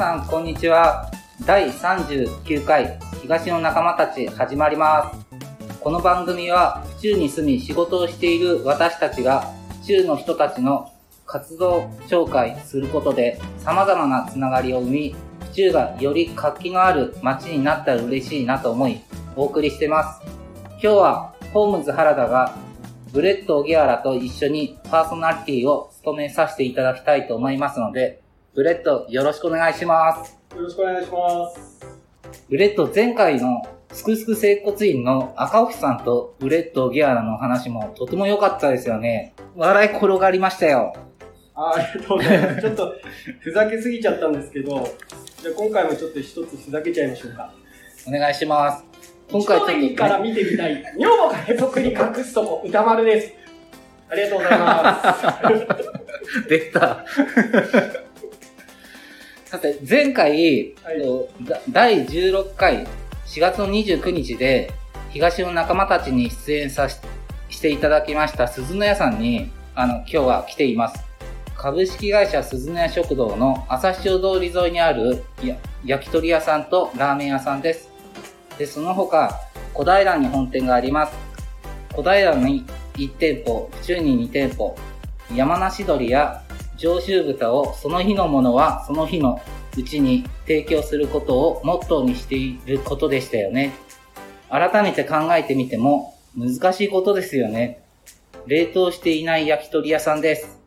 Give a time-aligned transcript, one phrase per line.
[0.00, 1.10] さん、こんにちは。
[1.44, 5.78] 第39回、東の仲間たち、始まります。
[5.78, 9.42] この番組は、府中に住み仕事をしている私たちが、
[9.82, 10.90] 府中の人たちの
[11.26, 15.16] 活動紹介することで、様々なつながりを生み、
[15.50, 19.02] 府中がより活気のある街になったら嬉しいなと思い、
[19.36, 20.22] お送りしてます。
[20.70, 22.56] 今日は、ホームズ原田が、
[23.12, 30.36] ブレッド・オギワラと一緒にパーソナリティを務めさせていただきたいと思いますので、ブレッド、よろしくお願いします。
[30.56, 31.80] よろしくお願いします。
[32.48, 39.34] ブレッド、前回のすくすく整骨院の赤尾さんとブレッド・オギワラの話もとても良かったですよね。
[39.54, 40.94] 笑い転がりましたよ。
[41.54, 42.60] あありがとうございます。
[42.60, 42.94] ちょっと
[43.40, 44.84] ふざけすぎちゃったんですけど、
[45.40, 47.54] じゃあ今回もちょっと一つふざけちゃいましょうか。
[48.08, 48.84] お願いします。
[49.30, 50.82] 今回ちょっと、から見てみたい。
[50.98, 53.32] 女房がへそくり隠すとこ、歌丸です。
[54.08, 55.14] ありがとうございま
[56.34, 56.48] す。
[56.50, 57.04] 出た。
[59.50, 60.30] さて、前回、
[60.84, 62.86] はい第16回
[63.26, 64.72] 4月の29日で
[65.08, 67.00] 東の仲間たちに出演さし
[67.48, 71.04] していただきました鈴の屋さんに、あの、今日は来ています。
[71.56, 77.88] 株式会社鈴の屋食堂の朝日町通り沿いにあるや焼き鳥屋さんとラーメン屋さんです。
[78.56, 79.36] で、その他、
[79.74, 81.12] 小平に本店があります。
[81.96, 82.64] 小平に
[82.94, 84.76] 1店舗、府中に2店舗、
[85.34, 86.40] 山梨鶏や
[86.80, 89.40] 上州豚をその日のものはその日の
[89.76, 93.74] うちに提供することをモットーにしていることでしたよね。
[94.48, 97.84] 改めて考えてみても難しいことですよね。
[98.46, 100.58] 冷凍していない焼き鳥屋さんです。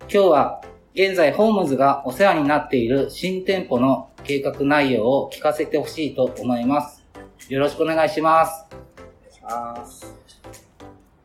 [0.00, 7.04] 今日は現在ホームズがお世話になっている新店舗の計画内容を聞かせてほしいと思います。
[7.48, 8.66] よろしくお願いします。
[9.44, 9.86] あ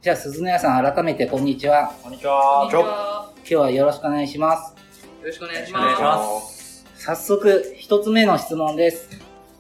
[0.02, 1.92] じゃあ、鈴の屋さん改めてこんにちは。
[2.04, 3.15] こんにちは。
[3.48, 4.74] 今日はよろしくお願いします。
[5.22, 6.84] よろしくお願いしまます。
[6.96, 9.08] 早速、一つ目の質問です。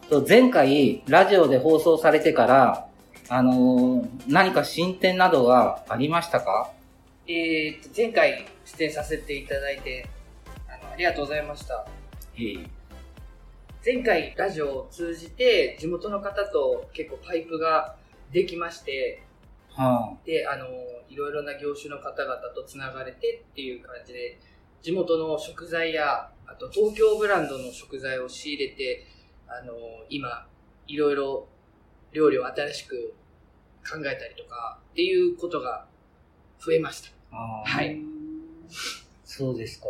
[0.09, 2.87] と前回、ラジオで放送されてから、
[3.29, 6.71] あのー何か進展などはありましたか？
[7.27, 7.31] す。
[7.31, 10.07] えーと、前回出演させていただいて、
[10.67, 11.85] あの、ありがとうございました。
[13.85, 17.95] 前回ラジオを通じて地元の方と結構パイプが
[18.31, 19.21] できまして、
[19.69, 20.65] はで、あの、
[21.09, 24.39] いろいろな業種の方々とつながれてっていう感じで、
[24.81, 29.05] 地元の食材や、あと東京ブランドの食材を仕入れて、
[29.47, 29.73] あの、
[30.09, 30.47] 今、
[30.87, 31.47] いろいろ
[32.11, 33.13] 料理を新しく
[33.87, 35.85] 考えたりとかっていうことが
[36.59, 37.37] 増えました。
[37.37, 37.99] はい。
[39.23, 39.87] そうですか。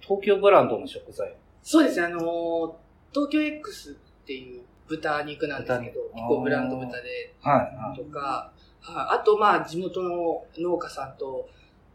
[0.00, 1.36] 東京ブランドの食材。
[1.62, 2.78] そうですね、あの、
[3.12, 7.98] 東京 X っていう豚肉なんですけど、結構ブランド豚ではい。
[7.98, 8.52] とか、
[8.92, 11.48] はい、あとまあ地元の農家さんと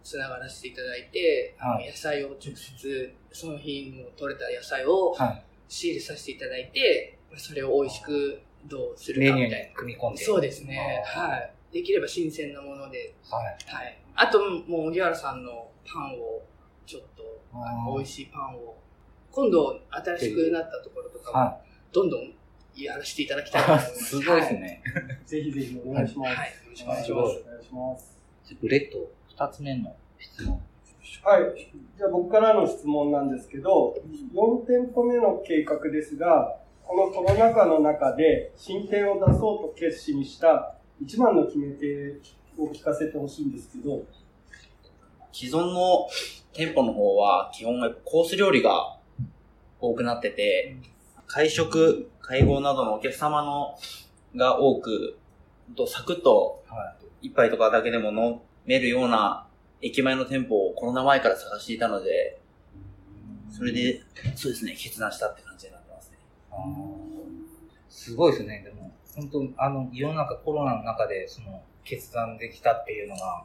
[0.04, 5.44] つながらせていただいて、はい野菜を直接その日の取れた野菜をはい。
[5.74, 10.22] 仕入れさせていただいて、それを美味しくどうするかみたい組み込んで。
[10.22, 10.26] な。
[10.26, 11.04] そうですね。
[11.04, 11.54] はい。
[11.74, 13.46] できれば新鮮なもので、はい。
[13.66, 14.00] はい。
[14.14, 16.44] あともう、荻原さんのパンを、
[16.86, 17.24] ちょっと、
[17.54, 18.78] あの美味しいパンを、
[19.32, 21.58] 今度新しくなったところとかも、は
[21.92, 22.34] どんどん
[22.76, 23.80] やらせていただきたい。
[23.80, 24.20] す。
[24.22, 24.84] すごいですね。
[25.26, 26.28] ぜひぜひお願いします。
[26.28, 26.38] はい。
[26.38, 26.50] はい。
[26.50, 27.44] よろしくお願いしすごいます。
[27.46, 28.20] お願いします。
[28.46, 30.62] じゃあブレッド、二つ目の質問。
[31.24, 31.72] はい。
[31.98, 33.96] じゃあ僕からの質問なんですけど、
[34.34, 42.20] 4店舗目の計画ですが、このコロナ禍の中で新店を出そうと決心した一番の決め手
[42.58, 44.04] を聞かせてほしいんですけど、
[45.32, 46.08] 既存の
[46.54, 48.98] 店舗の方は基本コース料理が
[49.80, 50.78] 多くなってて、
[51.34, 53.76] 会食、会合などのお客様の
[54.36, 55.18] が多く、
[55.76, 59.48] とサクッとは一杯とかだけでも飲めるような
[59.82, 62.40] 駅前の店舗をコロナ前から探していたので、
[63.50, 64.04] それで、
[64.36, 66.18] そうですね、決断したって感じになってますね。
[67.90, 68.62] すごいですね。
[68.64, 73.44] でも、本当あの、世の中、コロナの中で、その、決断できたっていうのが、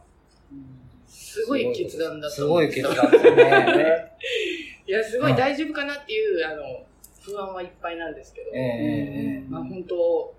[1.06, 4.12] すごい決断だったすごい決断ですね。
[4.86, 6.84] いや、すごい大丈夫かなっていう、あの、
[7.28, 9.44] 不安はいっぱいなんですけど、ええええ。
[9.48, 10.34] まあ本当、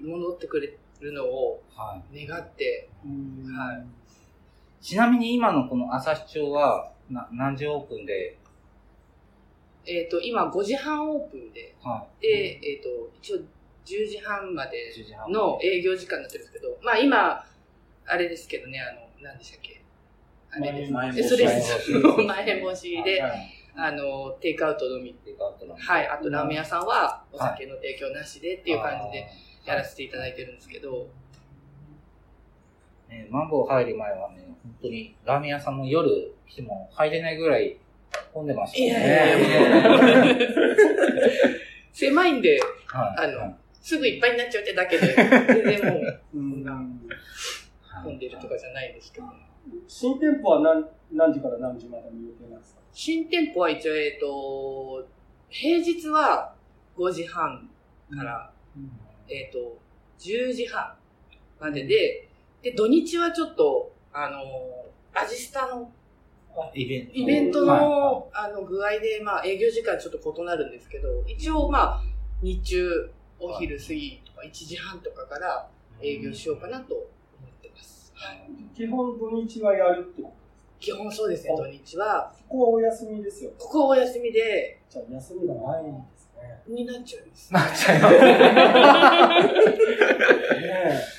[0.00, 2.26] 戻ってくれるのをはい。
[2.26, 3.44] 願って、うん。
[3.54, 3.86] はい。
[4.80, 8.38] ちなみに今のこの朝日町は、な、何時オープンで、
[9.86, 17.44] えっ、と、今5時半オープンで、はで、えっ、と、一応10時半まで10時半の営業時間になってるんですけど、まあ今、
[18.06, 19.80] あれですけどね、あの、何でしたっけ？
[20.52, 20.92] あれです。
[20.92, 21.90] 前でそれです。
[21.92, 25.14] 前 前もしで、はいあの、テイクアウトのみ。
[25.24, 26.08] テイクアウトなんではい。
[26.08, 29.26] あと、ラーメン屋さんは、お酒の提供なしでっていう感じで
[29.64, 31.08] やらせていただいてるんですけど、
[33.08, 37.76] ね、マンボウ入る前はね、本当にラーメン屋さんも夜来ても入れないぐらい
[38.32, 40.46] 混んでましたいやいやいや
[41.92, 43.24] 狭いんで、はい。
[43.24, 46.49] あのすぐいっぱいになっちゃうってだけで、全然もう うん
[48.02, 49.26] 混んでるとかじゃないですけど。
[49.86, 52.80] 新店舗は何何時から何時までの予定なんですか？
[52.92, 55.06] 新店舗は一応、えっ、と、
[55.48, 56.54] 平日は
[56.96, 57.68] 5時半
[58.16, 58.52] から、
[59.28, 59.78] えっ、と、
[60.18, 60.94] 10時半
[61.60, 62.28] までで、
[62.62, 64.38] で、土日はちょっと、あの、
[65.14, 65.90] アジスタの
[66.74, 67.12] イベント。
[67.14, 67.80] イベントはい。
[67.80, 72.02] の、あの、具合で、まあ、営業時間ちょっと異なるんですけど、一応、まあ、
[72.42, 75.68] 日中、お昼過ぎとか1時半とかから
[76.02, 77.08] 営業しようかなと
[78.74, 80.34] 基本土日はやるってこと
[80.78, 82.32] 基本そうですね、土日は。
[82.48, 83.50] ここはお休みですよ。
[83.58, 86.62] ここはお休みで、じゃあ休みがないんですね。
[86.74, 87.52] になっちゃうんです。
[87.52, 88.14] なっちゃいます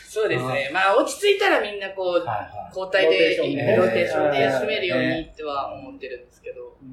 [0.09, 0.69] そうですね。
[0.73, 2.75] まあ、落ち着いたらみんなこう、はいはい。
[2.75, 6.85] 交代で、ローテーションでローテーションで休めるようねにっては思ってるんですけど、え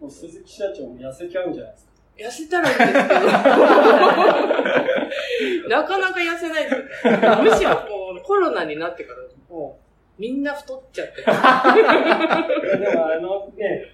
[0.00, 1.92] もう鈴木社長も痩せちゃうんじゃないですか？
[2.16, 3.20] 痩せたらいいんですけど、
[5.68, 6.76] なかなか痩せないです。
[7.42, 9.18] むしろこう、コロナになってから、
[9.48, 9.78] も
[10.18, 11.22] う、みんな太っちゃって。
[11.24, 13.84] でもあのね、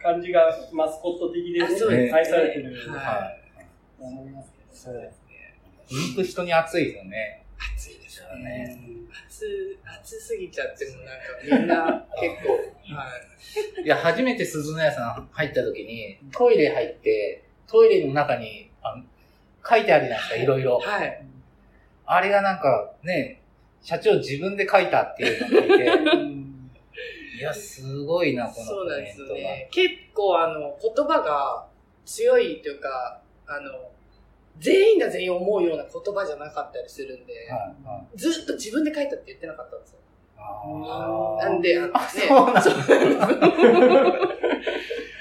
[0.00, 0.42] 感じが
[0.72, 3.66] マスコット的で、あそうね、ですね愛されてるはいはい。
[3.98, 4.64] と思いますけど。
[4.72, 5.58] そうですね。
[5.88, 7.44] 本当人に熱いですよね。
[7.76, 8.44] 暑いですよね。
[8.44, 8.78] ね。
[9.26, 12.52] 暑、暑すぎちゃってもなんかみんな 結構、
[12.94, 13.10] は
[13.78, 13.82] い。
[13.82, 19.04] いや、初めて鈴の屋さん入った時に、トイレ入って、トイレの中に、あの
[19.68, 20.78] 書いてあるじゃないですか、いろいろ。
[20.78, 21.26] はい。
[22.06, 23.40] あれがなんか、ね、
[23.84, 26.70] 社長自分で書いたっていうのを聞いて、うん。
[27.38, 29.20] いや、すごいな、このそうなんです。
[29.20, 29.68] よね。
[29.70, 31.66] 結構あの、言葉が
[32.06, 33.90] 強いというか、あの、
[34.58, 38.18] 全員が全員思うような言葉じゃなかったりするんで、はいはい。
[38.18, 39.98] ずっと自分で書いたって言ってなかったんですよ。
[41.38, 42.64] なんで、あのね、そうなん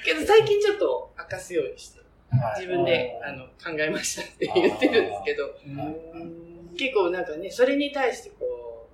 [0.06, 2.00] けど最近ちょっと明かすようにして、
[2.32, 2.62] はい。
[2.62, 5.56] 自分であの考えましたって言ってるんですけど、
[6.78, 8.90] 結構なんかね、それに対してこ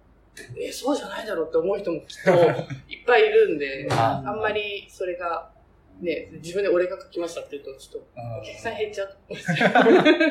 [0.56, 2.32] う、え、そうじゃないだろうって思う人もきっと
[2.92, 5.52] いっぱいいるんで、はあんまりそれが、
[6.00, 9.70] ね、自分で俺が書きましたって言うと、ちょっとうんお客さん減っちゃうと思うんですよ。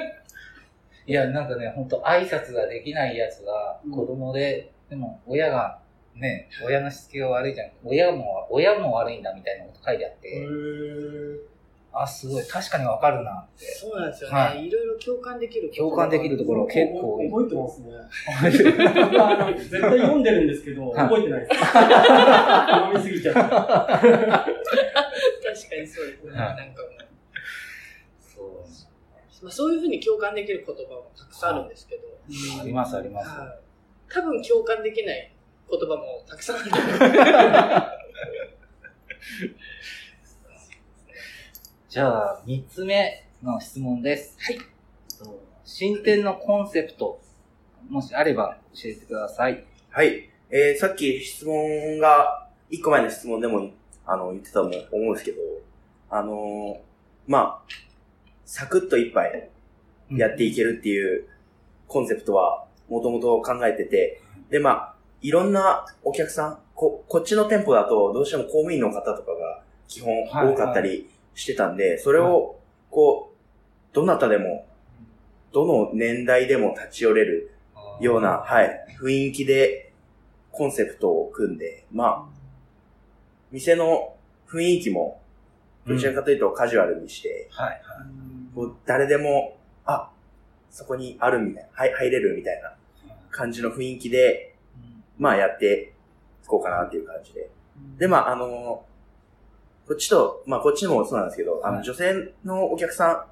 [1.06, 5.81] いや、なんかね、本当挨拶ができないやつがうん子供で、でも親が、
[6.15, 7.71] ね、親のしつけが悪いじゃん。
[7.85, 10.47] 親も、親も悪いんだみたいなこと書いてあって、
[11.93, 13.64] あ、すごい、確かにわかるなって。
[13.64, 14.62] そうなんですよはね。
[14.62, 15.70] いろいろ共感できる。
[15.76, 17.88] 共感できるところ結構覚えてますね。
[19.05, 21.61] 僕はあの絶対読んでるんですけど、はい覚えてないです。
[21.61, 23.40] 読みすぎちゃった。
[23.40, 24.52] 確か
[25.81, 26.31] にそうですね。
[26.32, 26.93] はいなんかもう
[28.20, 29.44] そう。
[29.44, 32.02] まあ、そういうふうに共感できる言葉もたくさんあるんですけど、
[32.61, 33.29] あります、あります。
[33.29, 33.69] はい
[34.11, 35.31] 多分共感できない
[35.70, 36.70] 言葉もたくさんある。
[41.88, 44.37] じゃあ、三つ目の質問です。
[44.38, 44.58] はい。
[45.64, 47.19] 新店のコンセプト、
[47.88, 49.64] もしあれば教えてください。
[49.88, 50.29] はい。
[50.50, 53.70] えー、さっき質問が、一個前の質問でも、
[54.05, 55.38] あの、言ってたと思うんですけど、
[56.11, 56.79] あのー
[57.26, 57.73] まあ、
[58.44, 59.49] サクッと一杯
[60.11, 61.26] やっていけるっていう
[61.86, 64.20] コンセプトは、もともと考えてて、
[64.51, 71.08] で、まあ、いろんなお客さん、こ、こっちの店舗だと、どうしても公務員の方とかが基本はい多かったり
[71.39, 72.57] してたんで、それを、
[72.91, 74.67] こう、どなたでも、
[75.53, 77.53] どの年代でも立ち寄れる
[78.01, 79.93] ような、はい、雰囲気で
[80.51, 82.39] コンセプトを組んで、まあ、
[83.53, 84.17] 店の
[84.49, 85.23] 雰囲気も、
[85.87, 87.81] どちらかというとカジュアルにして、はい。
[88.53, 90.11] こう誰でも、あ、
[90.71, 92.75] そこにあるみたいな、はい、入れるみたいな
[93.31, 94.57] 感じの雰囲気で、
[95.17, 95.95] まあやって
[96.45, 97.49] いこうかなっていう感じで。
[97.99, 98.85] で、まああの
[99.89, 103.27] こっちと、まあこっちもそうなんですけど、あのはい女性のお客さ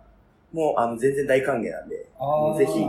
[0.52, 2.86] んも、あの全然大歓迎なんで、ぜひ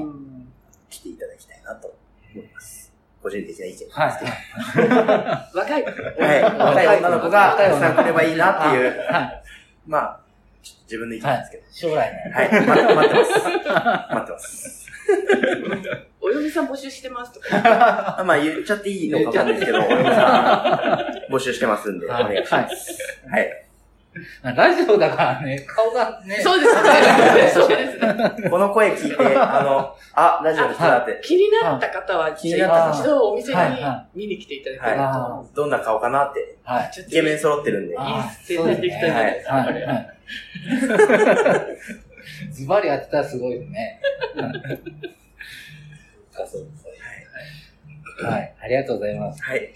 [0.89, 1.93] 来ていただきたいなと
[2.33, 2.93] 思います。
[3.21, 3.91] 個人的な意見ですけど。
[3.91, 5.49] はい。
[5.57, 5.83] 若い。
[5.83, 6.43] はい。
[6.43, 9.43] 若い女の子がたくさん来ればいいなっていう、はい。
[9.85, 10.19] まあ、
[10.83, 11.63] 自分の意見なんですけど。
[11.71, 12.31] 将来ね。
[12.33, 12.51] はい。
[12.51, 13.31] 待ってます。
[13.43, 14.87] 待ってます。
[16.21, 18.19] お嫁さん募集してますとか。
[18.19, 22.97] あ まあ言っちゃっていいのかわかんないですけど、お嫁さん募集してますんで、おはい願いします。
[23.29, 23.63] はい。
[24.43, 26.39] ラジオだからね、顔がね。
[26.41, 27.51] そうですね。
[27.53, 28.49] そうですね。
[28.49, 33.59] この声聞いて、あの、あ、ラジオで来たなって、気になった方は、気になった一度お店に
[34.15, 36.91] 見に来ていただけると、はどんな顔かなって、はい。
[36.91, 37.93] ちょっとイケメン揃ってるんで。
[37.93, 40.16] いいあ宣伝できたんじゃないですか。
[42.51, 44.01] ズバリ当てたらすごいですね。
[46.31, 46.67] そうそう
[48.25, 48.55] はい。
[48.61, 49.43] ありがとうございます。
[49.43, 49.73] はい。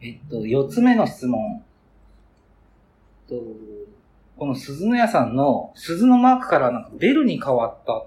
[0.00, 1.64] えっと、四つ目の質問。
[3.28, 3.34] と、
[4.36, 8.04] この鈴の屋さんの鈴のマークからなんかベルに変わった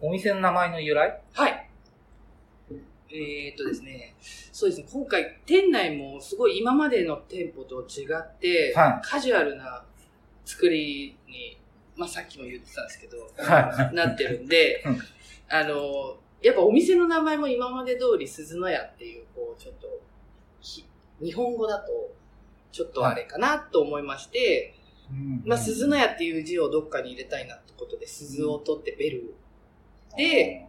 [0.00, 1.20] お店の名前の由来？
[1.32, 1.68] はい。
[3.14, 4.14] えーっとですね、
[4.52, 9.84] そうですね、今回店内もすごい今までの店舗と違って、はカジュアルな
[10.44, 11.58] 作りに、
[11.96, 14.98] まあさっきも言ってたんですけど、はなってるんでうん、
[15.48, 19.86] あの、やっぱお店の名前も今まで通り鈴の屋っていう、こう、ちょっと、
[20.60, 20.84] ひ
[21.20, 22.12] 日本語だと、
[22.72, 24.74] ちょっとあれかなと思いまして、
[25.44, 29.34] まあ、鈴の屋っていう字をどっかに入れたいなってことで、鈴を取ってベル。
[30.16, 30.66] で、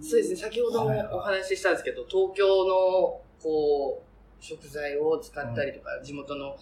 [0.00, 6.56] そうですね、先ほどもお話ししたんですけど、東京の、こう、食材を使ったりとか、地元の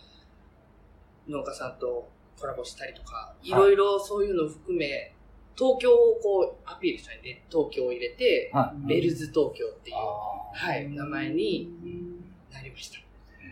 [1.29, 5.15] 農家さんとコラボしたりとか、いろいろそういうのを含め、
[5.57, 11.69] 東京をこう、アピールしたいんで、東京を入れて、はベルズ東京っていう、あはい、名前に
[12.53, 12.99] なりました。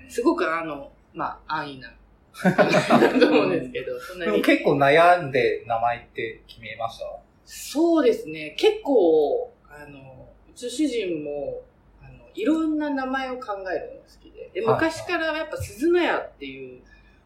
[0.09, 1.93] すごくあの、まあ、安易な、
[3.21, 4.31] と思うんですけど、そんなに。
[4.31, 7.05] ーでも結構悩んで名前って決めました？
[7.45, 8.55] そうですね。
[8.59, 11.63] 結構、あの、うちの主人も、
[12.01, 14.51] あの、いろんな名前を考えるのが好きで。
[14.55, 16.83] で、はい昔からやっぱ鈴の屋っていう、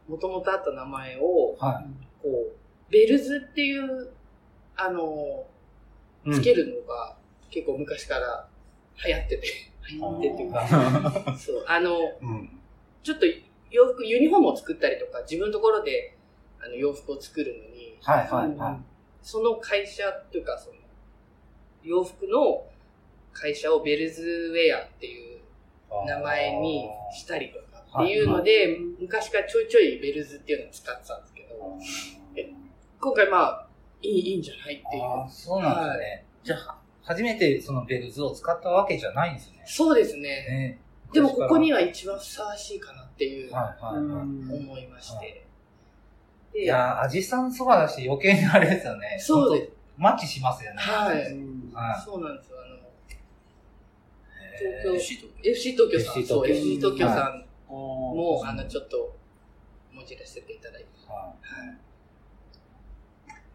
[0.08, 1.84] もともとあった名前を、は
[2.22, 4.12] こう、ベルズっていう、
[4.76, 5.46] あの、
[6.24, 6.30] い。
[6.30, 7.16] つけるのが
[7.50, 8.48] 結構昔から
[9.04, 9.46] 流行ってて、
[9.90, 12.60] 流行ってっていうか、 そう、あの、うん。
[13.02, 13.26] ちょっと
[13.70, 16.16] 洋服、ユニフォームを作ったりとか、自分のところで
[16.60, 18.76] あの洋服を作るのに、はいはいはい。
[19.22, 20.76] その会社というか、その、
[21.82, 22.64] 洋服の
[23.32, 25.40] 会社をベルズウェアっていう
[26.06, 27.61] 名前にしたりとか
[27.94, 31.78] っていうので、昔からちょいちょいベルズっていうのを使ってたんですけど、
[33.00, 33.66] 今回まあ、
[34.00, 35.02] いいいいんじゃないっていう。
[35.02, 36.24] あーそうなんですね。
[36.44, 39.62] じゃあ、初めてそのベルズを使ったわけじゃないんですね。
[39.66, 40.22] そうですね。
[40.22, 40.78] ね
[41.12, 44.22] でもここには一番ふさわしいかなっていうはいはいはい。
[44.62, 45.46] 思いまして。
[46.52, 49.16] でいやー、味さんそばだし余計にあれですよね。
[49.18, 49.72] そうです。
[49.98, 50.78] マッチしますよね。
[50.80, 51.16] はい。
[51.74, 52.56] はいそうなんですよ。
[52.58, 52.76] あの、
[54.92, 57.44] 東京 FC 東京さん、FC 東京さん
[57.76, 59.16] もも、あの、ちょっと、
[59.92, 60.88] もじらせていただいて。
[61.08, 61.34] は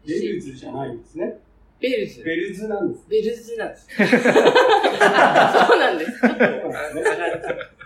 [0.06, 1.38] ベルズじゃないんですね。
[1.80, 2.22] ベルズ。
[2.24, 3.06] ベルズなんです。
[3.08, 3.88] ベルズなんです。
[5.00, 6.12] あ そうなんです。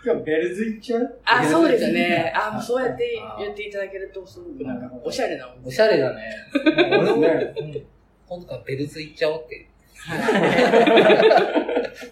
[0.04, 1.20] 今日ベルズ行っちゃう？
[1.24, 2.32] あ、そうですね。
[2.34, 6.34] あ、もうそうやって言っていただけると、すごくなんか、おしゃれなおしゃれだね。
[6.64, 7.86] 俺も、ねうん
[8.26, 9.68] 今度からベルズ行っちゃおうって。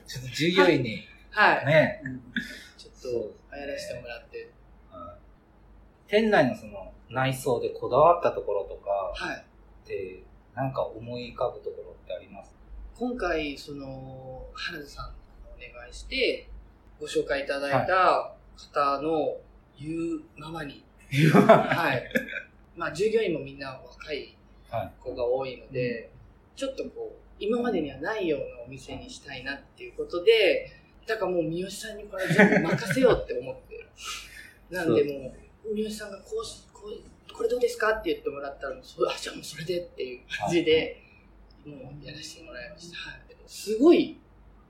[0.07, 0.99] ちょっと従業員に、
[1.31, 1.67] はい。
[1.67, 2.03] ね。
[3.03, 3.09] と、
[3.57, 4.51] やらせてもらって。
[6.07, 9.37] 店内のその内装でこだわったところとかはい。
[9.37, 10.23] って、
[10.55, 12.55] なんか思い浮かぶところってあります？
[12.99, 16.49] 今回、その、原田さんにお願いして、
[17.01, 19.39] ご紹介いただいた方の
[19.79, 20.85] 言うままに、
[21.33, 22.05] はい。
[22.77, 24.37] まあ、従業員もみんな若い
[24.69, 26.11] はい子が多いので、
[26.57, 30.71] ちょっとこう、今までにはないようなお店にしたいなっていうことで、
[31.11, 33.87] だからもう三好さんにこれ全部任せようって思って。
[34.71, 41.03] なんでもう、三好さんがこうし、こう、これどうですかって言ってもらったら、そあ、じゃあもうそれでっていう感じで、
[41.67, 42.97] もうやらせてもらいました。
[42.97, 43.21] はい。
[43.47, 44.17] すごい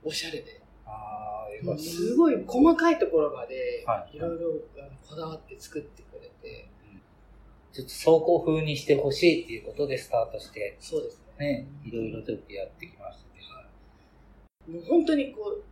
[0.03, 1.79] おしゃれで、ああ。
[1.79, 4.53] すごい細かいところまではいいろいろ
[5.07, 6.69] こだわって作ってくれて、
[7.73, 11.31] ちょっと倉庫風にしてほしいっていうことでスタートして、そうですね。
[11.41, 13.25] ね、いろいろちょっとやってきました
[14.67, 15.65] けど、もう本当にこう、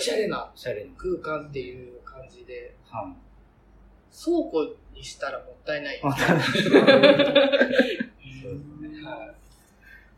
[0.00, 0.50] おしゃれな。
[0.96, 3.30] 空間っていう感じで、はい
[4.12, 6.00] 倉庫にしたらもったいない。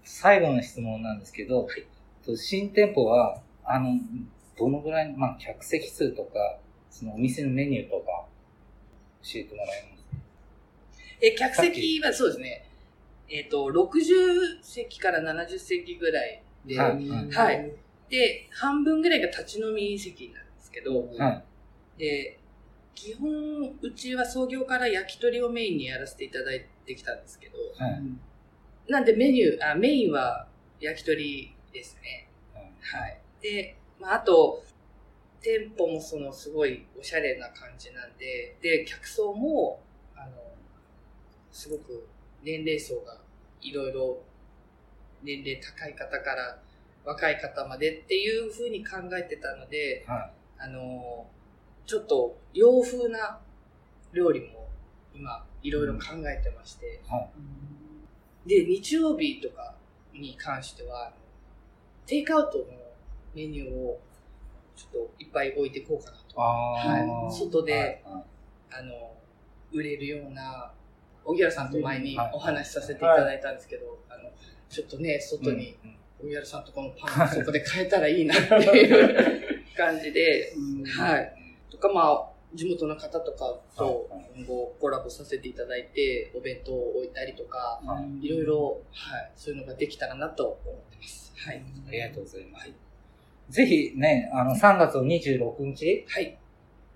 [0.03, 1.69] 最後の質問なんですけど、
[2.25, 3.99] と新店舗は、あの、
[4.59, 6.59] どのぐらい、まあ、客席数とか、
[6.91, 8.25] そのお店のメニューとか、
[9.23, 10.03] 教えてもらえます
[11.25, 12.65] いえ、客席はそうですね。
[13.29, 17.11] えっ、と、60席から70席ぐらいで、ははいい。
[17.11, 17.73] はい
[18.13, 21.45] で、半分ぐらいが立ち飲み席なんですけど、はい。
[21.99, 22.39] で、
[22.95, 23.31] 基本、
[23.81, 28.03] うちは創業から焼き鳥をメインにやらせていただいてきたんですけど、はい。
[28.87, 30.47] なんでメニュー、あメインは
[30.79, 32.29] 焼き鳥ですね。
[32.53, 33.19] はいはい。
[33.41, 34.63] で、まあ、あと、
[35.41, 39.81] 店舗もそのすごいおしゃれな感じなんで、で、客層も、
[40.15, 40.33] あの、
[41.51, 42.07] すごく
[42.43, 43.17] 年齢層が
[43.63, 44.23] いろいろ
[45.23, 46.63] 年齢高い方から
[47.05, 50.33] 若い方までっていう風に考えてたので、はい。
[50.59, 51.27] あの、
[51.87, 53.41] ちょっと洋風な
[54.13, 54.69] 料理も
[55.15, 57.29] 今いろいろ考えてまして、は
[58.47, 58.49] い。
[58.49, 59.75] で、日曜日とか
[60.13, 61.13] に関しては、
[62.07, 62.65] テイクアウトの
[63.35, 64.01] メニューを
[64.77, 66.41] ちょっといっぱい置いていこうかなと。
[66.41, 67.35] はい。
[67.35, 68.25] 外ではい。
[68.75, 69.13] あの、
[69.73, 70.73] 売れるような、
[71.25, 74.31] 荻原さんと前にお話しさせていただいたんですけど、あの、
[74.69, 75.79] ちょっとね、外に、
[76.23, 80.53] 荻原さんとこのパンそこで買えたらいいなっていう感じで、
[80.97, 81.33] はい。
[81.71, 87.81] とか、まあ、地元の方とかと今後コラボさせていただいて、お弁当を置いたりとか、
[88.21, 91.33] いろいろ、はい、そういうのができたらなと思ってます。
[91.37, 91.63] はい。
[91.89, 92.71] ありがとうございます。
[93.51, 96.39] ぜひね、あの、3月26日、はい。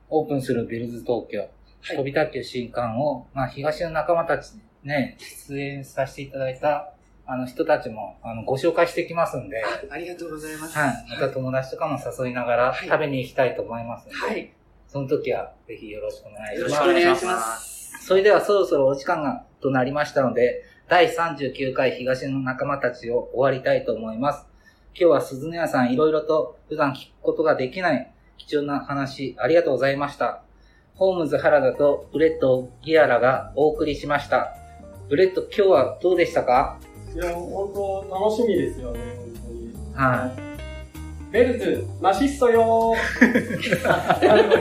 [0.08, 1.50] オープンするビルズ東京、はい
[1.94, 5.16] 飛び卓球新館を、まあ、東の仲間たちにね、
[5.48, 6.92] 出演させていただいた、
[7.26, 10.78] あの人たちも、あの、ご紹介してきますんで、あありがとうございます。
[10.78, 11.06] はい。
[11.10, 14.52] また友達とかも誘いながらはい食べに行きたいと思いますので、はい。
[14.86, 16.86] その時はぜひよろしくお願いしますよろしくお。
[17.04, 18.06] 願いします。
[18.06, 24.46] それではそろそろお時間がとなりましたので、第39回東の仲間たちを終わりたいと思います。
[24.94, 30.42] 今日は鈴音屋さんいろいろと普段聞くことができない貴重な話ありがとうございました。
[30.94, 34.54] ホームズ原田とブレッドオギワラがお送りしました。
[35.08, 36.78] ブレッド今日はどうでしたか？
[37.16, 39.72] いや、本当楽しみですよね、本当に。
[39.94, 41.32] はい。
[41.32, 42.94] ベルズ、マシストよ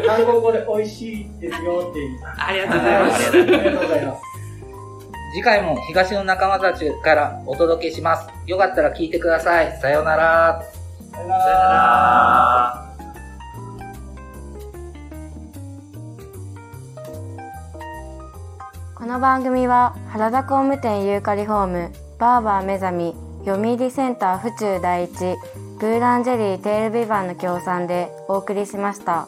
[0.08, 2.00] 韓国 語で美味しいですよって。
[2.38, 3.30] ありがとうございます。
[3.30, 4.22] ありがとうございます。
[5.34, 8.30] 次回も東の仲間たちからお届けします。
[8.48, 9.78] よかったら聞いてください。
[9.82, 10.64] さようなら。
[11.12, 11.68] さよなさよなら。
[11.68, 12.86] ら。
[18.96, 25.12] この番組は原田工務店ユーカリホームバーバー目覚み読売センター府中第一
[25.80, 29.28] ブーランジェリーテールビバンの協賛でお送りしました。